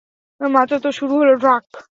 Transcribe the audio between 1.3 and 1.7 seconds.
ড্রাক!